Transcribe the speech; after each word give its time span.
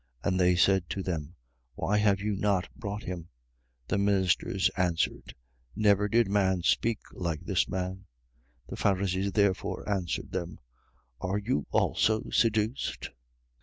And 0.23 0.39
they 0.39 0.55
said 0.55 0.89
to 0.89 1.03
them: 1.03 1.35
Why 1.75 1.99
have 1.99 2.21
you 2.21 2.35
not 2.35 2.67
brought 2.75 3.03
him? 3.03 3.25
7:46. 3.87 3.87
The 3.89 3.97
ministers 3.99 4.69
answered: 4.75 5.35
Never 5.75 6.09
did 6.09 6.27
man 6.27 6.63
speak 6.63 6.97
like 7.13 7.41
this 7.41 7.67
man. 7.69 8.05
7:47. 8.65 8.69
The 8.69 8.75
Pharisees 8.77 9.31
therefore 9.33 9.87
answered 9.87 10.31
them: 10.31 10.57
Are 11.19 11.37
you 11.37 11.67
also 11.69 12.31
seduced? 12.31 13.11